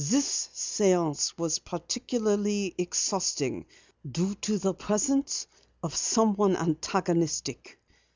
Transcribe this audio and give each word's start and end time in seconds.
"This 0.03 0.49
séance 0.55 1.37
was 1.37 1.59
particularly 1.59 2.73
exhausting 2.75 3.67
due 4.11 4.33
to 4.41 4.57
the 4.57 4.73
presence 4.73 5.45
of 5.83 5.95
someone 5.95 6.55
antagonistic. 6.57 7.77